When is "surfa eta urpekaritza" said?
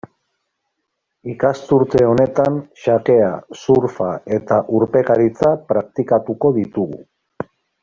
3.61-5.55